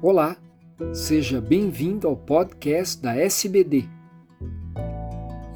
[0.00, 0.36] Olá,
[0.92, 3.84] seja bem-vindo ao podcast da SBD.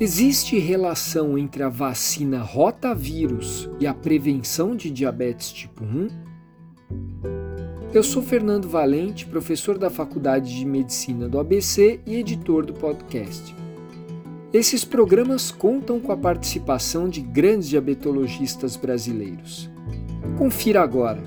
[0.00, 6.08] Existe relação entre a vacina rotavírus e a prevenção de diabetes tipo 1?
[7.94, 13.54] Eu sou Fernando Valente, professor da Faculdade de Medicina do ABC e editor do podcast.
[14.52, 19.70] Esses programas contam com a participação de grandes diabetologistas brasileiros.
[20.36, 21.22] Confira agora.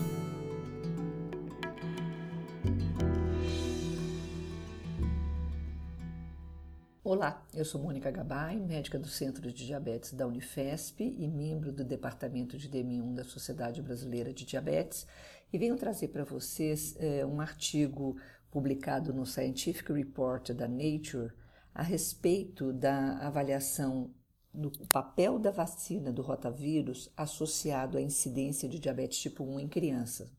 [7.07, 11.83] Olá, eu sou Mônica Gabay, médica do Centro de Diabetes da Unifesp e membro do
[11.83, 15.05] Departamento de DM1 da Sociedade Brasileira de Diabetes
[15.53, 18.17] e venho trazer para vocês é, um artigo
[18.49, 21.31] publicado no Scientific Report da Nature
[21.75, 24.11] a respeito da avaliação
[24.51, 30.33] do papel da vacina do rotavírus associado à incidência de diabetes tipo 1 em crianças.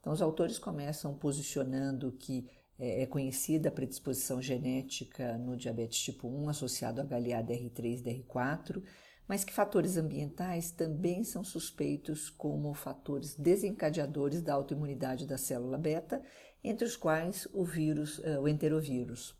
[0.00, 6.28] Então, os autores começam posicionando que é, é conhecida a predisposição genética no diabetes tipo
[6.28, 8.82] 1 associado a HLA-DR3 e DR4,
[9.26, 16.22] mas que fatores ambientais também são suspeitos como fatores desencadeadores da autoimunidade da célula beta,
[16.64, 19.36] entre os quais o vírus, é, o enterovírus.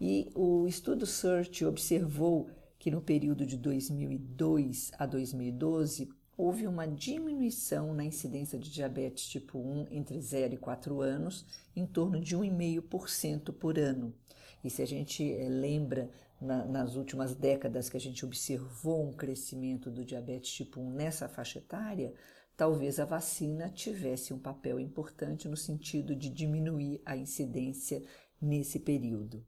[0.00, 7.94] E o estudo SEARCH observou que no período de 2002 a 2012 houve uma diminuição
[7.94, 13.52] na incidência de diabetes tipo 1 entre 0 e 4 anos, em torno de 1,5%
[13.52, 14.14] por ano.
[14.62, 19.12] E se a gente é, lembra na, nas últimas décadas que a gente observou um
[19.12, 22.12] crescimento do diabetes tipo 1 nessa faixa etária,
[22.56, 28.02] talvez a vacina tivesse um papel importante no sentido de diminuir a incidência
[28.40, 29.44] nesse período.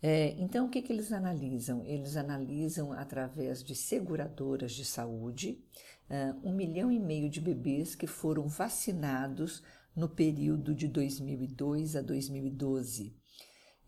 [0.00, 1.84] É, então, o que, que eles analisam?
[1.84, 5.60] Eles analisam através de seguradoras de saúde
[6.08, 9.62] uh, um milhão e meio de bebês que foram vacinados
[9.96, 13.16] no período de 2002 a 2012.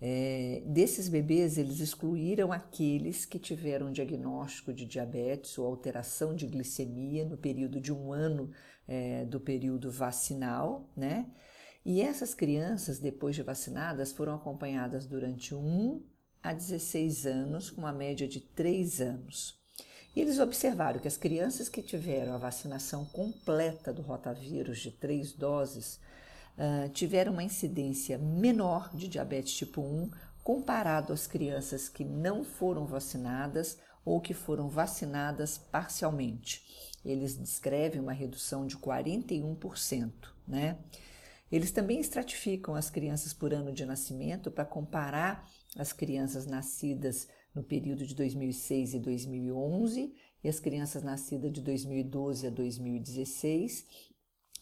[0.02, 7.24] É, desses bebês, eles excluíram aqueles que tiveram diagnóstico de diabetes ou alteração de glicemia
[7.24, 8.50] no período de um ano
[8.88, 11.26] é, do período vacinal, né?
[11.84, 16.02] E essas crianças, depois de vacinadas, foram acompanhadas durante 1
[16.42, 19.60] a 16 anos, com uma média de 3 anos.
[20.14, 25.32] E eles observaram que as crianças que tiveram a vacinação completa do rotavírus de três
[25.32, 26.00] doses
[26.58, 30.10] uh, tiveram uma incidência menor de diabetes tipo 1
[30.42, 36.64] comparado às crianças que não foram vacinadas ou que foram vacinadas parcialmente.
[37.04, 40.12] Eles descrevem uma redução de 41%,
[40.46, 40.76] né?
[41.50, 47.62] Eles também estratificam as crianças por ano de nascimento para comparar as crianças nascidas no
[47.62, 53.86] período de 2006 e 2011 e as crianças nascidas de 2012 a 2016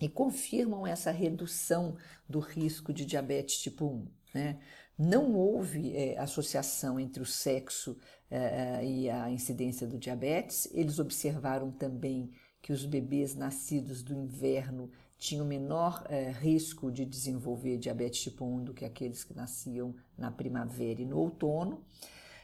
[0.01, 1.97] e confirmam essa redução
[2.29, 4.09] do risco de diabetes tipo 1.
[4.35, 4.59] Né?
[4.97, 7.99] Não houve é, associação entre o sexo
[8.31, 10.69] é, e a incidência do diabetes.
[10.73, 12.33] Eles observaram também
[12.69, 18.65] que os bebês nascidos do inverno tinham menor é, risco de desenvolver diabetes tipo 1
[18.65, 21.77] do que aqueles que nasciam na primavera e no outono.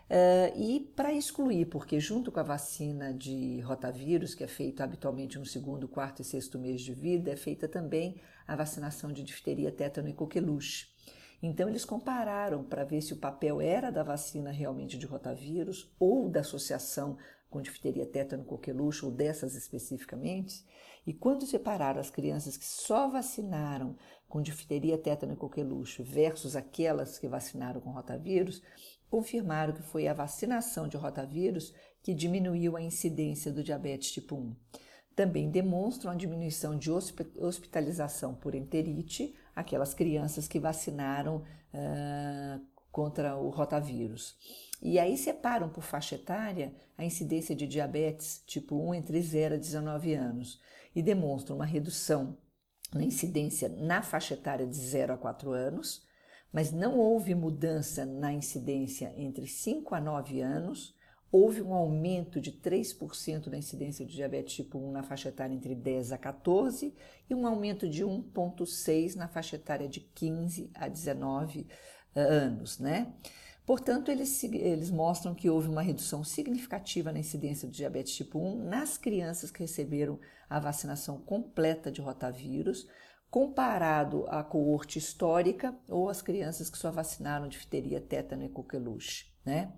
[0.09, 5.39] Uh, e para excluir, porque junto com a vacina de rotavírus, que é feita habitualmente
[5.39, 8.19] no segundo, quarto e sexto mês de vida, é feita também
[8.49, 10.87] a vacinação de difteria, tétano e coqueluche.
[11.43, 16.31] Então, eles compararam para ver se o papel era da vacina realmente de rotavírus ou
[16.31, 17.19] da associação
[17.55, 20.65] com difteria, tétano, coqueluche ou dessas especificamente.
[21.07, 23.95] E quando separaram as crianças que só vacinaram
[24.27, 28.61] com difteria, tétano e coqueluche versus aquelas que vacinaram com rotavírus,
[29.09, 31.73] confirmaram que foi a vacinação de rotavírus
[32.03, 34.57] que diminuiu a incidência do diabetes tipo 1.
[35.15, 41.37] Também demonstram a diminuição de hospitalização por enterite, aquelas crianças que vacinaram
[41.73, 42.61] uh,
[42.91, 44.37] contra o rotavírus.
[44.84, 49.59] E aí separam por faixa etária a incidência de diabetes tipo 1 entre 0 a
[49.59, 50.61] 19 anos
[50.95, 52.37] e demonstram uma redução
[52.93, 56.06] na incidência na faixa etária de 0 a 4 anos,
[56.53, 60.94] mas não houve mudança na incidência entre 5 a 9 anos.
[61.32, 65.75] Houve um aumento de 3% na incidência de diabetes tipo 1 na faixa etária entre
[65.75, 66.94] 10 a 14
[67.29, 71.67] e um aumento de 1,6 na faixa etária de 15 a 19
[72.14, 73.12] anos, né?
[73.66, 78.69] Portanto, eles, eles mostram que houve uma redução significativa na incidência do diabetes tipo 1
[78.69, 80.19] nas crianças que receberam
[80.49, 82.87] a vacinação completa de rotavírus,
[83.31, 89.72] comparado à coorte histórica ou as crianças que só vacinaram difteria, tétano e coqueluche, né?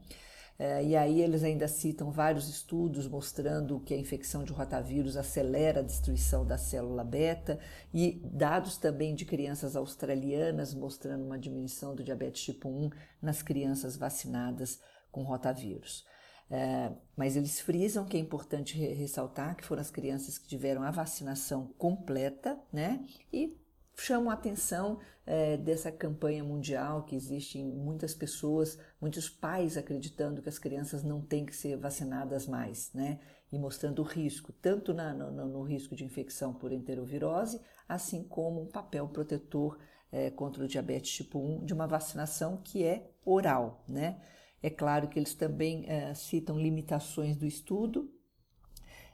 [0.58, 5.80] É, e aí eles ainda citam vários estudos mostrando que a infecção de rotavírus acelera
[5.80, 7.58] a destruição da célula beta
[7.92, 13.96] e dados também de crianças australianas mostrando uma diminuição do diabetes tipo 1 nas crianças
[13.96, 14.80] vacinadas
[15.12, 16.06] com rotavírus.
[16.48, 20.90] É, mas eles frisam que é importante ressaltar que foram as crianças que tiveram a
[20.90, 23.04] vacinação completa, né?
[23.32, 23.58] E
[23.96, 30.40] chamam a atenção é, dessa campanha mundial que existe em muitas pessoas, muitos pais acreditando
[30.40, 33.18] que as crianças não têm que ser vacinadas mais, né?
[33.50, 38.62] E mostrando o risco, tanto na, no, no, risco de infecção por enterovirose, assim como
[38.62, 39.78] um papel protetor
[40.12, 44.20] é, contra o diabetes tipo 1 de uma vacinação que é oral, né?
[44.62, 48.12] É claro que eles também é, citam limitações do estudo,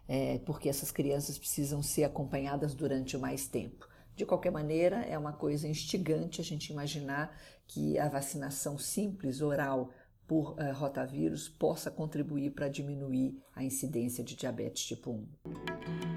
[0.09, 3.92] é, porque essas crianças precisam ser acompanhadas durante mais tempo.
[4.15, 7.37] De qualquer maneira, é uma coisa instigante a gente imaginar
[7.67, 9.91] que a vacinação simples oral
[10.27, 16.12] por uh, rotavírus possa contribuir para diminuir a incidência de diabetes tipo 1.